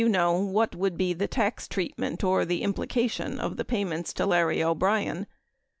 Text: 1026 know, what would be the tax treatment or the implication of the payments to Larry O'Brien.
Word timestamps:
1026 0.01 0.47
know, 0.47 0.51
what 0.51 0.73
would 0.73 0.97
be 0.97 1.13
the 1.13 1.27
tax 1.27 1.67
treatment 1.67 2.23
or 2.23 2.43
the 2.43 2.63
implication 2.63 3.37
of 3.39 3.55
the 3.55 3.63
payments 3.63 4.11
to 4.13 4.25
Larry 4.25 4.63
O'Brien. 4.63 5.27